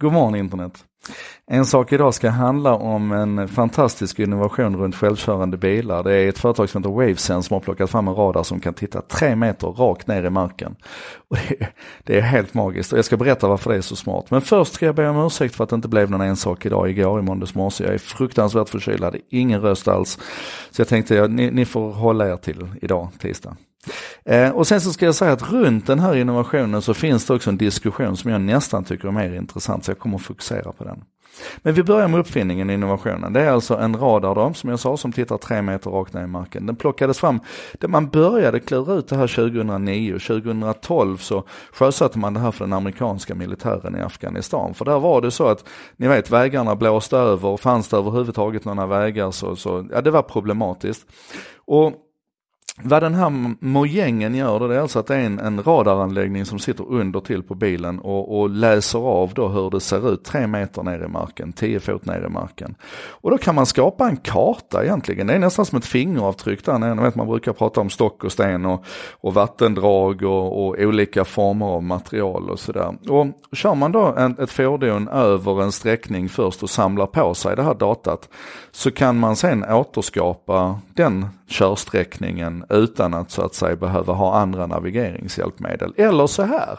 God 0.00 0.12
morgon 0.12 0.34
internet. 0.34 0.84
En 1.46 1.66
sak 1.66 1.92
idag 1.92 2.14
ska 2.14 2.30
handla 2.30 2.74
om 2.74 3.12
en 3.12 3.48
fantastisk 3.48 4.18
innovation 4.18 4.76
runt 4.76 4.96
självkörande 4.96 5.56
bilar. 5.56 6.02
Det 6.02 6.14
är 6.14 6.28
ett 6.28 6.38
företag 6.38 6.68
som 6.68 6.82
heter 6.82 6.94
Wavesense 6.94 7.48
som 7.48 7.54
har 7.54 7.60
plockat 7.60 7.90
fram 7.90 8.08
en 8.08 8.14
radar 8.14 8.42
som 8.42 8.60
kan 8.60 8.74
titta 8.74 9.00
tre 9.00 9.36
meter 9.36 9.66
rakt 9.66 10.06
ner 10.06 10.24
i 10.24 10.30
marken. 10.30 10.76
Och 11.28 11.36
det, 11.36 11.60
är, 11.60 11.72
det 12.04 12.18
är 12.18 12.20
helt 12.20 12.54
magiskt 12.54 12.92
och 12.92 12.98
jag 12.98 13.04
ska 13.04 13.16
berätta 13.16 13.48
varför 13.48 13.70
det 13.70 13.76
är 13.76 13.80
så 13.80 13.96
smart. 13.96 14.30
Men 14.30 14.40
först 14.40 14.72
ska 14.72 14.86
jag 14.86 14.94
be 14.94 15.08
om 15.08 15.26
ursäkt 15.26 15.54
för 15.54 15.64
att 15.64 15.70
det 15.70 15.76
inte 15.76 15.88
blev 15.88 16.10
någon 16.10 16.20
en 16.20 16.36
sak 16.36 16.66
idag, 16.66 16.90
igår 16.90 17.18
i 17.18 17.22
måndags 17.22 17.54
morse. 17.54 17.84
Jag 17.84 17.94
är 17.94 17.98
fruktansvärt 17.98 18.68
förkyld, 18.68 19.04
hade 19.04 19.20
ingen 19.30 19.60
röst 19.60 19.88
alls. 19.88 20.18
Så 20.70 20.80
jag 20.80 20.88
tänkte, 20.88 21.14
ja, 21.14 21.26
ni, 21.26 21.50
ni 21.50 21.64
får 21.64 21.92
hålla 21.92 22.28
er 22.32 22.36
till 22.36 22.68
idag, 22.82 23.08
tisdag. 23.18 23.56
Eh, 24.26 24.50
och 24.50 24.66
sen 24.66 24.80
så 24.80 24.92
ska 24.92 25.04
jag 25.04 25.14
säga 25.14 25.32
att 25.32 25.52
runt 25.52 25.86
den 25.86 25.98
här 25.98 26.16
innovationen 26.16 26.82
så 26.82 26.94
finns 26.94 27.26
det 27.26 27.34
också 27.34 27.50
en 27.50 27.56
diskussion 27.56 28.16
som 28.16 28.30
jag 28.30 28.40
nästan 28.40 28.84
tycker 28.84 29.08
är 29.08 29.12
mer 29.12 29.34
intressant 29.34 29.84
så 29.84 29.90
jag 29.90 29.98
kommer 29.98 30.16
att 30.16 30.22
fokusera 30.22 30.72
på 30.72 30.84
den. 30.84 31.04
Men 31.58 31.74
vi 31.74 31.82
börjar 31.82 32.08
med 32.08 32.20
uppfinningen, 32.20 32.70
innovationen. 32.70 33.32
Det 33.32 33.40
är 33.40 33.50
alltså 33.50 33.76
en 33.76 33.96
radar 33.96 34.34
då, 34.34 34.52
som 34.54 34.70
jag 34.70 34.80
sa, 34.80 34.96
som 34.96 35.12
tittar 35.12 35.38
tre 35.38 35.62
meter 35.62 35.90
rakt 35.90 36.12
ner 36.12 36.22
i 36.22 36.26
marken. 36.26 36.66
Den 36.66 36.76
plockades 36.76 37.18
fram, 37.18 37.40
där 37.72 37.88
man 37.88 38.08
började 38.08 38.60
klura 38.60 38.94
ut 38.94 39.08
det 39.08 39.16
här 39.16 39.26
2009 39.26 40.12
2012 40.12 41.16
så 41.16 41.44
sjösatte 41.72 42.18
man 42.18 42.34
det 42.34 42.40
här 42.40 42.50
för 42.50 42.64
den 42.64 42.72
amerikanska 42.72 43.34
militären 43.34 43.96
i 43.96 44.00
Afghanistan. 44.00 44.74
För 44.74 44.84
där 44.84 44.98
var 44.98 45.20
det 45.20 45.30
så 45.30 45.46
att, 45.46 45.64
ni 45.96 46.08
vet 46.08 46.30
vägarna 46.30 46.76
blåste 46.76 47.16
över 47.16 47.56
fanns 47.56 47.88
det 47.88 47.96
överhuvudtaget 47.96 48.64
några 48.64 48.86
vägar 48.86 49.30
så, 49.30 49.56
så 49.56 49.86
ja 49.92 50.00
det 50.00 50.10
var 50.10 50.22
problematiskt. 50.22 51.06
Och 51.64 51.92
vad 52.82 53.02
den 53.02 53.14
här 53.14 53.54
mojängen 53.60 54.34
gör 54.34 54.68
det 54.68 54.76
är 54.76 54.80
alltså 54.80 54.98
att 54.98 55.06
det 55.06 55.14
är 55.14 55.20
en, 55.20 55.38
en 55.38 55.62
radaranläggning 55.62 56.44
som 56.44 56.58
sitter 56.58 56.88
under 56.88 57.20
till 57.20 57.42
på 57.42 57.54
bilen 57.54 57.98
och, 57.98 58.38
och, 58.38 58.50
läser 58.50 58.98
av 58.98 59.34
då 59.34 59.48
hur 59.48 59.70
det 59.70 59.80
ser 59.80 60.12
ut 60.12 60.24
tre 60.24 60.46
meter 60.46 60.82
ner 60.82 61.04
i 61.04 61.08
marken, 61.08 61.52
tio 61.52 61.80
fot 61.80 62.06
ner 62.06 62.24
i 62.26 62.28
marken. 62.28 62.74
Och 63.08 63.30
då 63.30 63.38
kan 63.38 63.54
man 63.54 63.66
skapa 63.66 64.08
en 64.08 64.16
karta 64.16 64.84
egentligen, 64.84 65.26
det 65.26 65.34
är 65.34 65.38
nästan 65.38 65.66
som 65.66 65.78
ett 65.78 65.86
fingeravtryck 65.86 66.64
där 66.64 66.78
nere. 66.78 66.94
Vet, 66.94 67.14
man 67.14 67.26
brukar 67.26 67.52
prata 67.52 67.80
om 67.80 67.90
stock 67.90 68.24
och 68.24 68.32
sten 68.32 68.66
och, 68.66 68.84
och 69.20 69.34
vattendrag 69.34 70.22
och, 70.22 70.66
och, 70.66 70.76
olika 70.78 71.24
former 71.24 71.66
av 71.66 71.82
material 71.82 72.50
och 72.50 72.58
sådär. 72.58 72.94
Och 73.08 73.26
kör 73.52 73.74
man 73.74 73.92
då 73.92 74.14
en, 74.16 74.38
ett 74.38 74.50
fordon 74.50 75.08
över 75.08 75.62
en 75.62 75.72
sträckning 75.72 76.28
först 76.28 76.62
och 76.62 76.70
samlar 76.70 77.06
på 77.06 77.34
sig 77.34 77.56
det 77.56 77.62
här 77.62 77.74
datat 77.74 78.28
så 78.70 78.90
kan 78.90 79.18
man 79.18 79.36
sen 79.36 79.64
återskapa 79.64 80.80
den 80.94 81.26
körsträckningen 81.48 82.64
utan 82.68 83.14
att 83.14 83.30
så 83.30 83.42
att 83.42 83.54
säga 83.54 83.76
behöva 83.76 84.12
ha 84.12 84.34
andra 84.34 84.66
navigeringshjälpmedel. 84.66 85.94
Eller 85.96 86.26
så 86.26 86.42
här, 86.42 86.78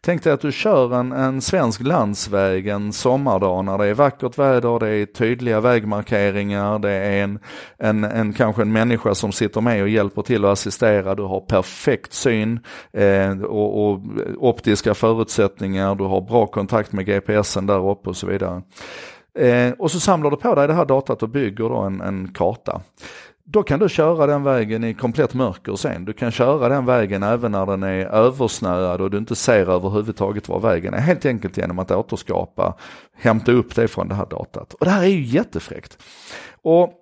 tänk 0.00 0.24
dig 0.24 0.32
att 0.32 0.40
du 0.40 0.52
kör 0.52 0.94
en, 0.94 1.12
en 1.12 1.40
svensk 1.40 1.80
landsväg 1.80 2.68
en 2.68 2.92
sommardag 2.92 3.64
när 3.64 3.78
det 3.78 3.86
är 3.86 3.94
vackert 3.94 4.38
väder, 4.38 4.78
det 4.78 4.88
är 4.88 5.06
tydliga 5.06 5.60
vägmarkeringar, 5.60 6.78
det 6.78 6.90
är 6.90 7.24
en, 7.24 7.38
en, 7.78 8.04
en 8.04 8.32
kanske 8.32 8.62
en 8.62 8.72
människa 8.72 9.14
som 9.14 9.32
sitter 9.32 9.60
med 9.60 9.82
och 9.82 9.88
hjälper 9.88 10.22
till 10.22 10.44
och 10.44 10.52
assisterar, 10.52 11.14
du 11.14 11.22
har 11.22 11.40
perfekt 11.40 12.12
syn 12.12 12.60
eh, 12.92 13.42
och, 13.42 13.90
och 13.90 14.00
optiska 14.36 14.94
förutsättningar, 14.94 15.94
du 15.94 16.04
har 16.04 16.20
bra 16.20 16.46
kontakt 16.46 16.92
med 16.92 17.06
GPSen 17.06 17.66
där 17.66 17.90
uppe 17.90 18.08
och 18.08 18.16
så 18.16 18.26
vidare. 18.26 18.62
Eh, 19.38 19.72
och 19.78 19.90
så 19.90 20.00
samlar 20.00 20.30
du 20.30 20.36
på 20.36 20.54
dig 20.54 20.66
det 20.66 20.74
här 20.74 20.84
datat 20.84 21.22
och 21.22 21.28
bygger 21.28 21.68
då 21.68 21.76
en, 21.76 22.00
en 22.00 22.32
karta. 22.32 22.80
Då 23.44 23.62
kan 23.62 23.80
du 23.80 23.88
köra 23.88 24.26
den 24.26 24.42
vägen 24.42 24.84
i 24.84 24.94
komplett 24.94 25.34
mörker 25.34 25.76
sen. 25.76 26.04
Du 26.04 26.12
kan 26.12 26.30
köra 26.30 26.68
den 26.68 26.86
vägen 26.86 27.22
även 27.22 27.52
när 27.52 27.66
den 27.66 27.82
är 27.82 28.06
översnöad 28.06 29.00
och 29.00 29.10
du 29.10 29.18
inte 29.18 29.36
ser 29.36 29.70
överhuvudtaget 29.70 30.48
var 30.48 30.60
vägen 30.60 30.94
är. 30.94 30.98
Helt 30.98 31.26
enkelt 31.26 31.56
genom 31.56 31.78
att 31.78 31.90
återskapa, 31.90 32.74
hämta 33.16 33.52
upp 33.52 33.74
det 33.74 33.88
från 33.88 34.08
det 34.08 34.14
här 34.14 34.26
datat. 34.26 34.74
Och 34.74 34.84
det 34.84 34.90
här 34.90 35.02
är 35.02 35.06
ju 35.06 35.22
jättefräckt. 35.22 35.98
Och 36.62 37.01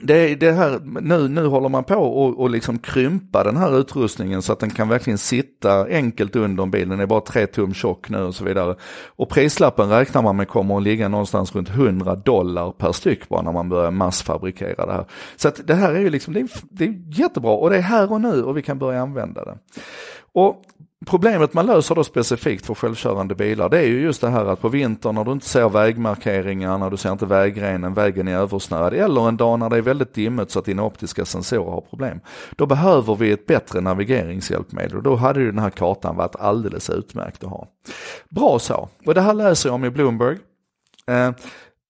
det, 0.00 0.34
det 0.34 0.52
här, 0.52 0.80
nu, 1.00 1.28
nu 1.28 1.46
håller 1.46 1.68
man 1.68 1.84
på 1.84 1.94
och, 1.94 2.40
och 2.40 2.50
liksom 2.50 2.78
krympa 2.78 3.44
den 3.44 3.56
här 3.56 3.80
utrustningen 3.80 4.42
så 4.42 4.52
att 4.52 4.58
den 4.58 4.70
kan 4.70 4.88
verkligen 4.88 5.18
sitta 5.18 5.84
enkelt 5.84 6.36
under 6.36 6.62
en 6.62 6.70
bil. 6.70 6.88
Den 6.88 7.00
är 7.00 7.06
bara 7.06 7.20
tre 7.20 7.46
tum 7.46 7.74
tjock 7.74 8.08
nu 8.08 8.22
och 8.22 8.34
så 8.34 8.44
vidare. 8.44 8.76
Och 9.06 9.28
prislappen 9.28 9.88
räknar 9.88 10.22
man 10.22 10.36
med 10.36 10.48
kommer 10.48 10.76
att 10.76 10.82
ligga 10.82 11.08
någonstans 11.08 11.54
runt 11.54 11.70
100 11.70 12.16
dollar 12.16 12.72
per 12.72 12.92
styck 12.92 13.28
bara 13.28 13.42
när 13.42 13.52
man 13.52 13.68
börjar 13.68 13.90
massfabrikera 13.90 14.86
det 14.86 14.92
här. 14.92 15.04
Så 15.36 15.48
att 15.48 15.66
det 15.66 15.74
här 15.74 15.92
är 15.92 16.00
ju 16.00 16.10
liksom, 16.10 16.34
det 16.34 16.40
är, 16.40 16.48
det 16.70 16.84
är 16.84 16.94
jättebra 17.20 17.52
och 17.52 17.70
det 17.70 17.76
är 17.76 17.82
här 17.82 18.12
och 18.12 18.20
nu 18.20 18.42
och 18.42 18.56
vi 18.56 18.62
kan 18.62 18.78
börja 18.78 19.02
använda 19.02 19.44
det. 19.44 19.58
Och 20.32 20.62
Problemet 21.06 21.54
man 21.54 21.66
löser 21.66 21.94
då 21.94 22.04
specifikt 22.04 22.66
för 22.66 22.74
självkörande 22.74 23.34
bilar 23.34 23.68
det 23.68 23.78
är 23.78 23.86
ju 23.86 24.00
just 24.00 24.20
det 24.20 24.28
här 24.28 24.44
att 24.44 24.60
på 24.60 24.68
vintern 24.68 25.14
när 25.14 25.24
du 25.24 25.32
inte 25.32 25.46
ser 25.46 25.68
vägmarkeringarna, 25.68 26.90
du 26.90 26.96
ser 26.96 27.12
inte 27.12 27.26
vägrenen, 27.26 27.94
vägen 27.94 28.28
är 28.28 28.36
översnöad 28.36 28.94
eller 28.94 29.28
en 29.28 29.36
dag 29.36 29.58
när 29.58 29.70
det 29.70 29.76
är 29.76 29.82
väldigt 29.82 30.14
dimmigt 30.14 30.50
så 30.50 30.58
att 30.58 30.64
dina 30.64 30.84
optiska 30.84 31.24
sensorer 31.24 31.70
har 31.70 31.80
problem. 31.80 32.20
Då 32.56 32.66
behöver 32.66 33.14
vi 33.14 33.32
ett 33.32 33.46
bättre 33.46 33.80
navigeringshjälpmedel 33.80 34.96
och 34.96 35.02
då 35.02 35.16
hade 35.16 35.40
ju 35.40 35.46
den 35.46 35.58
här 35.58 35.70
kartan 35.70 36.16
varit 36.16 36.36
alldeles 36.36 36.90
utmärkt 36.90 37.44
att 37.44 37.50
ha. 37.50 37.68
Bra 38.28 38.58
så, 38.58 38.88
och 39.04 39.14
det 39.14 39.20
här 39.20 39.34
läser 39.34 39.68
jag 39.68 39.74
om 39.74 39.84
i 39.84 39.90
Bloomberg. 39.90 40.38
Eh, 41.06 41.30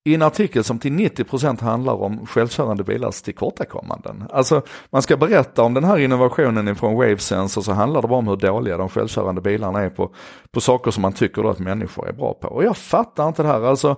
i 0.03 0.15
en 0.15 0.21
artikel 0.21 0.63
som 0.63 0.79
till 0.79 0.91
90% 0.91 1.61
handlar 1.61 1.93
om 1.93 2.25
självkörande 2.25 2.83
bilars 2.83 3.21
tillkortakommanden. 3.21 4.23
Alltså 4.29 4.61
man 4.89 5.01
ska 5.01 5.17
berätta 5.17 5.63
om 5.63 5.73
den 5.73 5.83
här 5.83 5.97
innovationen 5.97 6.67
ifrån 6.67 6.95
Wavesense 6.95 7.59
och 7.59 7.65
så 7.65 7.71
handlar 7.71 8.01
det 8.01 8.07
bara 8.07 8.19
om 8.19 8.27
hur 8.27 8.35
dåliga 8.35 8.77
de 8.77 8.89
självkörande 8.89 9.41
bilarna 9.41 9.81
är 9.81 9.89
på, 9.89 10.11
på 10.51 10.61
saker 10.61 10.91
som 10.91 11.01
man 11.01 11.13
tycker 11.13 11.43
då 11.43 11.49
att 11.49 11.59
människor 11.59 12.09
är 12.09 12.13
bra 12.13 12.33
på. 12.33 12.47
Och 12.47 12.63
jag 12.63 12.77
fattar 12.77 13.27
inte 13.27 13.41
det 13.41 13.47
här. 13.47 13.61
Alltså 13.61 13.95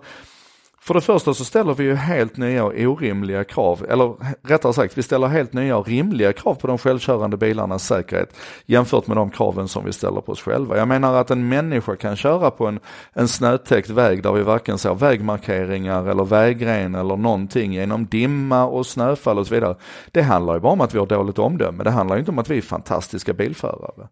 för 0.84 0.94
det 0.94 1.02
första 1.02 1.34
så 1.34 1.46
ställer 1.46 1.74
vi 1.74 1.84
ju 1.84 1.96
helt 1.96 2.38
nya 2.38 2.66
och 2.66 2.74
orimliga 2.74 3.44
krav, 3.44 3.86
eller 3.90 4.16
rättare 4.48 4.74
sagt 4.74 4.98
vi 4.98 5.04
ställer 5.04 5.28
helt 5.28 5.54
nya 5.54 5.78
och 5.78 5.88
rimliga 5.88 6.34
krav 6.34 6.56
på 6.56 6.68
de 6.68 6.78
självkörande 6.78 7.38
bilarnas 7.38 7.88
säkerhet 7.88 8.36
jämfört 8.66 9.08
med 9.08 9.18
de 9.18 9.30
kraven 9.30 9.68
som 9.68 9.86
vi 9.86 9.94
ställer 9.94 10.22
på 10.22 10.32
oss 10.32 10.42
själva. 10.42 10.78
Jag 10.78 10.88
menar 10.88 11.14
att 11.14 11.32
en 11.32 11.50
människa 11.50 11.96
kan 11.96 12.16
köra 12.16 12.52
på 12.52 12.68
en, 12.68 12.80
en 13.14 13.28
snötäckt 13.28 13.90
väg 13.90 14.24
där 14.24 14.32
vi 14.32 14.42
varken 14.42 14.78
ser 14.78 14.94
vägmarkeringar 14.94 16.06
eller 16.06 16.24
vägren 16.24 16.96
eller 16.96 17.18
någonting 17.18 17.74
genom 17.74 18.06
dimma 18.06 18.66
och 18.66 18.86
snöfall 18.86 19.40
och 19.40 19.48
så 19.48 19.54
vidare. 19.54 19.76
Det 20.12 20.22
handlar 20.22 20.54
ju 20.54 20.60
bara 20.60 20.74
om 20.74 20.82
att 20.82 20.94
vi 20.94 21.00
har 21.00 21.06
dåligt 21.06 21.40
omdöme, 21.40 21.84
det 21.84 21.92
handlar 21.92 22.16
ju 22.16 22.20
inte 22.20 22.32
om 22.32 22.40
att 22.40 22.50
vi 22.50 22.58
är 22.58 22.62
fantastiska 22.62 23.34
bilförare. 23.34 24.08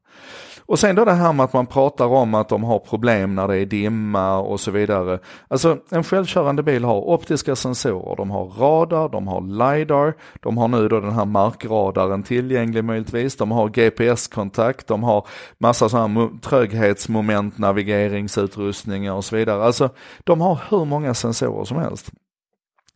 Och 0.69 0.79
sen 0.79 0.95
då 0.95 1.05
det 1.05 1.13
här 1.13 1.33
med 1.33 1.43
att 1.43 1.53
man 1.53 1.65
pratar 1.65 2.05
om 2.05 2.33
att 2.33 2.49
de 2.49 2.63
har 2.63 2.79
problem 2.79 3.35
när 3.35 3.47
det 3.47 3.57
är 3.57 3.65
dimma 3.65 4.37
och 4.37 4.59
så 4.59 4.71
vidare. 4.71 5.19
Alltså 5.47 5.77
en 5.89 6.03
självkörande 6.03 6.58
bil 6.63 6.83
har 6.83 7.09
optiska 7.09 7.55
sensorer, 7.55 8.15
de 8.15 8.31
har 8.31 8.45
radar, 8.45 9.09
de 9.09 9.27
har 9.27 9.41
LiDAR, 9.41 10.13
de 10.39 10.57
har 10.57 10.67
nu 10.67 10.87
då 10.87 10.99
den 10.99 11.11
här 11.11 11.25
markradaren 11.25 12.23
tillgänglig 12.23 12.83
möjligtvis, 12.83 13.35
de 13.35 13.51
har 13.51 13.69
GPS-kontakt, 13.69 14.87
de 14.87 15.03
har 15.03 15.27
massa 15.57 15.89
sådana 15.89 16.19
här 16.19 16.29
tröghetsmoment, 16.41 17.57
navigeringsutrustningar 17.57 19.13
och 19.13 19.25
så 19.25 19.35
vidare. 19.35 19.63
Alltså 19.63 19.89
de 20.23 20.41
har 20.41 20.59
hur 20.69 20.85
många 20.85 21.13
sensorer 21.13 21.65
som 21.65 21.77
helst. 21.77 22.11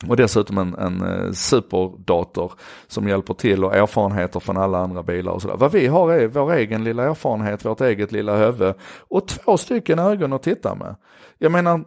Och 0.07 0.17
dessutom 0.17 0.57
en, 0.57 0.75
en 0.75 1.01
eh, 1.01 1.31
superdator 1.31 2.53
som 2.87 3.07
hjälper 3.07 3.33
till 3.33 3.65
och 3.65 3.75
erfarenheter 3.75 4.39
från 4.39 4.57
alla 4.57 4.77
andra 4.77 5.03
bilar 5.03 5.31
och 5.31 5.41
sådär. 5.41 5.57
Vad 5.57 5.71
vi 5.71 5.87
har 5.87 6.13
är 6.13 6.27
vår 6.27 6.53
egen 6.53 6.83
lilla 6.83 7.03
erfarenhet, 7.03 7.65
vårt 7.65 7.81
eget 7.81 8.11
lilla 8.11 8.37
huvud 8.37 8.73
och 9.07 9.27
två 9.27 9.57
stycken 9.57 9.99
ögon 9.99 10.33
att 10.33 10.43
titta 10.43 10.75
med. 10.75 10.95
Jag 11.37 11.51
menar, 11.51 11.83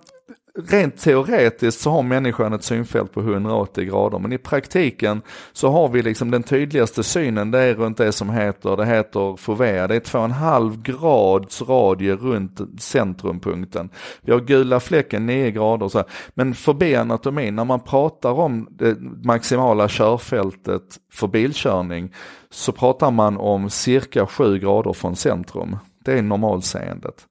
rent 0.57 0.99
teoretiskt 0.99 1.81
så 1.81 1.91
har 1.91 2.03
människan 2.03 2.53
ett 2.53 2.65
synfält 2.65 3.13
på 3.13 3.21
180 3.21 3.85
grader 3.85 4.19
men 4.19 4.33
i 4.33 4.39
praktiken 4.39 5.23
så 5.53 5.71
har 5.71 5.89
vi 5.89 6.03
liksom 6.03 6.31
den 6.31 6.43
tydligaste 6.43 7.03
synen 7.03 7.51
det 7.51 7.59
är 7.59 7.75
runt 7.75 7.99
det 7.99 8.13
som 8.13 8.31
heter, 8.31 8.77
det 8.77 8.87
heter 8.87 9.37
fovea, 9.37 9.87
det 9.87 9.97
är 9.97 10.01
2,5 10.01 10.83
grads 10.83 11.63
radie 11.63 12.17
runt 12.17 12.61
centrumpunkten. 12.81 13.89
Vi 14.21 14.33
har 14.33 14.41
gula 14.41 14.81
fläcken 14.81 15.27
9 15.27 15.51
grader 15.51 15.89
så 15.89 15.99
här. 15.99 16.07
men 16.35 16.55
förbi 16.55 16.95
anatomin 16.95 17.57
när 17.57 17.65
man 17.65 17.81
pratar 17.81 18.33
om 18.33 18.69
det 18.71 18.97
maximala 19.25 19.89
körfältet 19.89 20.83
för 21.13 21.27
bilkörning 21.27 22.15
så 22.51 22.73
pratar 22.73 23.11
man 23.11 23.37
om 23.37 23.71
cirka 23.71 24.27
7 24.27 24.59
grader 24.59 24.93
från 24.93 25.17
centrum. 25.17 25.77
Det 26.05 26.19
är 26.19 26.23
normalseendet. 26.23 27.27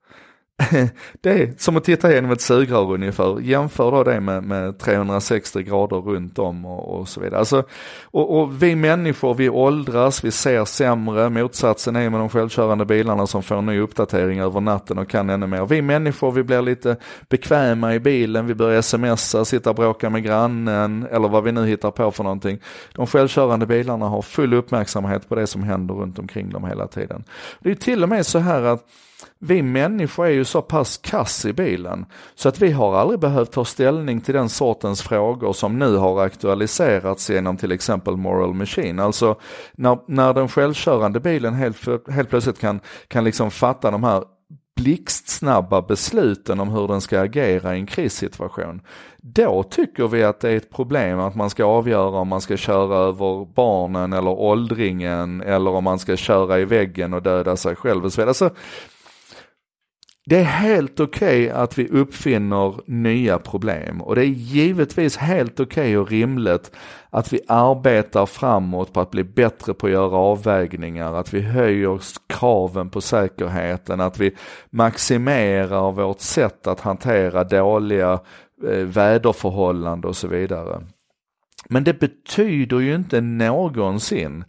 det 1.22 1.30
är 1.30 1.54
som 1.58 1.78
att 1.78 1.84
titta 1.84 2.14
genom 2.14 2.32
ett 2.32 2.42
sugrör 2.42 2.94
ungefär. 2.94 3.40
Jämför 3.40 3.92
då 3.92 4.04
det 4.04 4.20
med, 4.20 4.44
med 4.44 4.80
360 4.80 5.64
grader 5.64 5.98
runt 5.98 6.40
om 6.40 6.66
och, 6.66 7.00
och 7.00 7.08
så 7.08 7.20
vidare. 7.22 7.40
Alltså, 7.40 7.64
och, 8.04 8.40
och, 8.40 8.64
vi 8.64 8.76
människor, 8.76 9.34
vi 9.34 9.50
åldras, 9.50 10.24
vi 10.24 10.32
ser 10.32 10.66
sämre. 10.66 11.30
Motsatsen 11.30 11.96
är 11.96 12.10
med 12.10 12.20
de 12.20 12.30
självkörande 12.30 12.86
bilarna 12.86 13.28
som 13.28 13.44
får 13.44 13.56
en 13.56 13.66
ny 13.66 13.80
uppdatering 13.80 14.40
över 14.40 14.62
natten 14.62 14.98
och 14.98 15.10
kan 15.10 15.30
ännu 15.30 15.48
mer. 15.48 15.66
Vi 15.66 15.82
människor, 15.82 16.32
vi 16.32 16.44
blir 16.44 16.62
lite 16.62 16.98
bekväma 17.30 17.96
i 17.96 18.00
bilen, 18.00 18.48
vi 18.48 18.56
börjar 18.56 18.82
smsa, 18.82 19.46
sitta 19.46 19.70
och 19.70 19.76
bråka 19.76 20.10
med 20.10 20.24
grannen 20.24 21.08
eller 21.12 21.28
vad 21.28 21.44
vi 21.44 21.52
nu 21.52 21.66
hittar 21.66 21.92
på 21.92 22.12
för 22.12 22.24
någonting. 22.24 22.60
De 22.94 23.08
självkörande 23.08 23.66
bilarna 23.66 24.06
har 24.06 24.22
full 24.22 24.54
uppmärksamhet 24.54 25.30
på 25.30 25.36
det 25.36 25.48
som 25.48 25.64
händer 25.64 25.96
runt 25.96 26.20
omkring 26.20 26.50
dem 26.50 26.66
hela 26.66 26.88
tiden. 26.88 27.24
Det 27.60 27.72
är 27.72 27.76
till 27.76 28.04
och 28.04 28.10
med 28.10 28.26
så 28.26 28.40
här 28.40 28.62
att 28.62 28.84
vi 29.40 29.62
människor 29.62 30.26
är 30.26 30.32
ju 30.32 30.46
så 30.46 30.62
pass 30.62 30.98
kass 30.98 31.46
i 31.46 31.54
bilen 31.54 32.06
så 32.36 32.50
att 32.50 32.62
vi 32.62 32.72
har 32.72 32.96
aldrig 32.96 33.20
behövt 33.20 33.52
ta 33.52 33.66
ställning 33.66 34.22
till 34.22 34.34
den 34.34 34.50
sortens 34.50 35.02
frågor 35.02 35.54
som 35.54 35.80
nu 35.80 35.96
har 35.96 36.22
aktualiserats 36.22 37.30
genom 37.30 37.58
till 37.58 37.72
exempel 37.72 38.18
Moral 38.18 38.54
Machine. 38.54 39.00
Alltså 39.00 39.40
när, 39.74 40.00
när 40.08 40.34
den 40.34 40.48
självkörande 40.48 41.20
bilen 41.20 41.54
helt, 41.54 42.10
helt 42.10 42.30
plötsligt 42.30 42.60
kan, 42.60 42.80
kan 43.08 43.24
liksom 43.24 43.52
fatta 43.52 43.92
de 43.92 44.04
här 44.04 44.24
blixtsnabba 44.76 45.82
besluten 45.82 46.60
om 46.60 46.70
hur 46.70 46.88
den 46.88 47.02
ska 47.02 47.22
agera 47.22 47.76
i 47.76 47.80
en 47.80 47.86
krissituation. 47.86 48.82
Då 49.18 49.64
tycker 49.64 50.08
vi 50.08 50.24
att 50.24 50.40
det 50.40 50.50
är 50.50 50.58
ett 50.58 50.72
problem 50.72 51.20
att 51.20 51.36
man 51.36 51.50
ska 51.50 51.66
avgöra 51.66 52.20
om 52.20 52.28
man 52.28 52.42
ska 52.42 52.58
köra 52.58 52.98
över 52.98 53.46
barnen 53.54 54.14
eller 54.14 54.32
åldringen 54.32 55.42
eller 55.42 55.72
om 55.72 55.84
man 55.84 56.00
ska 56.00 56.16
köra 56.16 56.60
i 56.60 56.66
väggen 56.66 57.14
och 57.14 57.22
döda 57.22 57.58
sig 57.58 57.76
själv 57.76 58.06
och 58.06 58.14
så 58.14 58.22
vidare. 58.22 58.30
Alltså, 58.30 58.50
det 60.26 60.40
är 60.40 60.44
helt 60.44 61.00
okej 61.00 61.46
okay 61.46 61.62
att 61.64 61.78
vi 61.78 61.88
uppfinner 61.88 62.76
nya 62.86 63.40
problem 63.40 64.02
och 64.02 64.16
det 64.16 64.22
är 64.22 64.26
givetvis 64.26 65.18
helt 65.18 65.60
okej 65.60 65.84
okay 65.84 65.98
och 65.98 66.10
rimligt 66.10 66.72
att 67.10 67.34
vi 67.34 67.40
arbetar 67.48 68.26
framåt 68.26 68.94
på 68.94 69.00
att 69.00 69.12
bli 69.12 69.24
bättre 69.24 69.74
på 69.74 69.88
att 69.88 69.94
göra 69.94 70.18
avvägningar, 70.18 71.14
att 71.14 71.34
vi 71.34 71.42
höjer 71.42 72.00
kraven 72.28 72.90
på 72.90 73.02
säkerheten, 73.02 74.02
att 74.02 74.20
vi 74.20 74.36
maximerar 74.70 75.92
vårt 75.92 76.22
sätt 76.22 76.68
att 76.68 76.80
hantera 76.80 77.44
dåliga 77.44 78.20
eh, 78.68 78.78
väderförhållanden 78.78 80.10
och 80.10 80.18
så 80.18 80.28
vidare. 80.28 80.82
Men 81.70 81.84
det 81.84 82.00
betyder 82.00 82.80
ju 82.80 82.96
inte 82.96 83.22
någonsin 83.22 84.44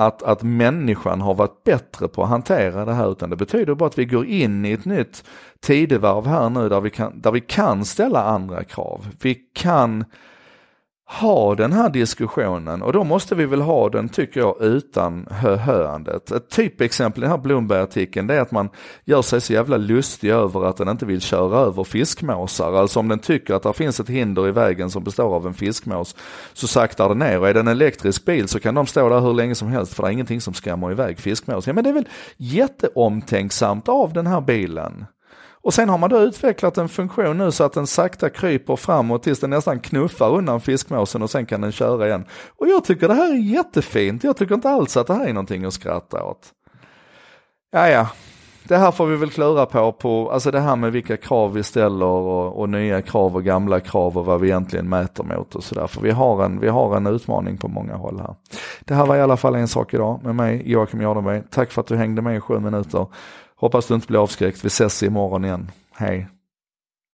att, 0.00 0.22
att 0.22 0.42
människan 0.42 1.20
har 1.20 1.34
varit 1.34 1.64
bättre 1.64 2.08
på 2.08 2.22
att 2.22 2.28
hantera 2.28 2.84
det 2.84 2.92
här 2.92 3.12
utan 3.12 3.30
det 3.30 3.36
betyder 3.36 3.74
bara 3.74 3.86
att 3.86 3.98
vi 3.98 4.04
går 4.04 4.26
in 4.26 4.64
i 4.64 4.72
ett 4.72 4.84
nytt 4.84 5.24
tidevarv 5.60 6.26
här 6.26 6.50
nu 6.50 6.68
där 6.68 6.80
vi 6.80 6.90
kan, 6.90 7.20
där 7.20 7.30
vi 7.30 7.40
kan 7.40 7.84
ställa 7.84 8.22
andra 8.22 8.64
krav. 8.64 9.06
Vi 9.22 9.34
kan 9.34 10.04
ha 11.10 11.54
den 11.54 11.72
här 11.72 11.90
diskussionen 11.90 12.82
och 12.82 12.92
då 12.92 13.04
måste 13.04 13.34
vi 13.34 13.46
väl 13.46 13.60
ha 13.60 13.88
den, 13.88 14.08
tycker 14.08 14.40
jag, 14.40 14.62
utan 14.62 15.26
höhöandet. 15.30 16.30
Ett 16.30 16.50
typexempel 16.50 17.22
i 17.22 17.24
den 17.24 17.30
här 17.30 17.38
Blomberg-artikeln, 17.38 18.26
det 18.26 18.34
är 18.34 18.40
att 18.40 18.50
man 18.50 18.68
gör 19.04 19.22
sig 19.22 19.40
så 19.40 19.52
jävla 19.52 19.76
lustig 19.76 20.30
över 20.30 20.64
att 20.64 20.76
den 20.76 20.88
inte 20.88 21.06
vill 21.06 21.20
köra 21.20 21.58
över 21.58 21.84
fiskmåsar. 21.84 22.72
Alltså 22.72 23.00
om 23.00 23.08
den 23.08 23.18
tycker 23.18 23.54
att 23.54 23.62
det 23.62 23.72
finns 23.72 24.00
ett 24.00 24.08
hinder 24.08 24.48
i 24.48 24.50
vägen 24.50 24.90
som 24.90 25.04
består 25.04 25.34
av 25.34 25.46
en 25.46 25.54
fiskmås 25.54 26.16
så 26.52 26.68
saktar 26.68 27.08
den 27.08 27.18
ner 27.18 27.40
och 27.40 27.48
är 27.48 27.54
det 27.54 27.60
en 27.60 27.68
elektrisk 27.68 28.24
bil 28.24 28.48
så 28.48 28.60
kan 28.60 28.74
de 28.74 28.86
stå 28.86 29.08
där 29.08 29.20
hur 29.20 29.34
länge 29.34 29.54
som 29.54 29.68
helst 29.68 29.94
för 29.94 30.02
det 30.02 30.08
är 30.08 30.12
ingenting 30.12 30.40
som 30.40 30.54
skrämmer 30.54 30.90
iväg 30.90 31.18
fiskmås. 31.18 31.66
Ja 31.66 31.72
men 31.72 31.84
det 31.84 31.90
är 31.90 31.94
väl 31.94 32.08
jätteomtänksamt 32.36 33.88
av 33.88 34.12
den 34.12 34.26
här 34.26 34.40
bilen. 34.40 35.06
Och 35.68 35.74
sen 35.74 35.88
har 35.88 35.98
man 35.98 36.10
då 36.10 36.18
utvecklat 36.18 36.78
en 36.78 36.88
funktion 36.88 37.38
nu 37.38 37.52
så 37.52 37.64
att 37.64 37.72
den 37.72 37.86
sakta 37.86 38.30
kryper 38.30 38.76
framåt 38.76 39.22
tills 39.22 39.40
den 39.40 39.50
nästan 39.50 39.80
knuffar 39.80 40.30
undan 40.30 40.60
fiskmåsen 40.60 41.22
och 41.22 41.30
sen 41.30 41.46
kan 41.46 41.60
den 41.60 41.72
köra 41.72 42.06
igen. 42.06 42.24
Och 42.56 42.68
jag 42.68 42.84
tycker 42.84 43.08
det 43.08 43.14
här 43.14 43.32
är 43.32 43.38
jättefint. 43.38 44.24
Jag 44.24 44.36
tycker 44.36 44.54
inte 44.54 44.70
alls 44.70 44.96
att 44.96 45.06
det 45.06 45.14
här 45.14 45.26
är 45.26 45.32
någonting 45.32 45.64
att 45.64 45.72
skratta 45.72 46.24
åt. 46.24 46.48
Ja, 47.72 47.88
ja. 47.88 48.08
Det 48.64 48.76
här 48.76 48.90
får 48.90 49.06
vi 49.06 49.16
väl 49.16 49.30
klura 49.30 49.66
på, 49.66 49.92
på 49.92 50.30
alltså 50.30 50.50
det 50.50 50.60
här 50.60 50.76
med 50.76 50.92
vilka 50.92 51.16
krav 51.16 51.52
vi 51.52 51.62
ställer 51.62 52.06
och, 52.06 52.60
och 52.60 52.68
nya 52.68 53.02
krav 53.02 53.36
och 53.36 53.44
gamla 53.44 53.80
krav 53.80 54.18
och 54.18 54.24
vad 54.24 54.40
vi 54.40 54.48
egentligen 54.48 54.88
mäter 54.88 55.24
mot 55.24 55.54
och 55.54 55.64
sådär. 55.64 55.86
För 55.86 56.00
vi 56.00 56.10
har, 56.10 56.44
en, 56.44 56.60
vi 56.60 56.68
har 56.68 56.96
en 56.96 57.06
utmaning 57.06 57.58
på 57.58 57.68
många 57.68 57.96
håll 57.96 58.18
här. 58.18 58.34
Det 58.80 58.94
här 58.94 59.06
var 59.06 59.16
i 59.16 59.20
alla 59.20 59.36
fall 59.36 59.54
en 59.54 59.68
sak 59.68 59.94
idag 59.94 60.20
med 60.24 60.34
mig, 60.34 60.62
Joakim 60.66 61.00
Jardenberg. 61.00 61.42
Tack 61.50 61.70
för 61.70 61.80
att 61.80 61.86
du 61.86 61.96
hängde 61.96 62.22
med 62.22 62.36
i 62.36 62.40
sju 62.40 62.58
minuter. 62.58 63.06
Hoppas 63.60 63.86
du 63.86 63.94
inte 63.94 64.06
blir 64.06 64.22
avskräckt. 64.22 64.64
Vi 64.64 64.66
ses 64.66 65.02
imorgon 65.02 65.44
igen. 65.44 65.70
Hej! 65.92 66.26